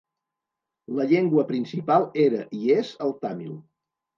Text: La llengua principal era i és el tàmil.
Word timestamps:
La 0.99 1.05
llengua 1.11 1.45
principal 1.51 2.09
era 2.27 2.43
i 2.63 2.73
és 2.81 2.93
el 3.07 3.17
tàmil. 3.27 3.57